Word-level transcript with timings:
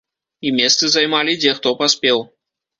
І 0.47 0.53
месцы 0.59 0.89
займалі, 0.95 1.37
дзе 1.45 1.55
хто 1.61 1.77
паспеў. 1.85 2.29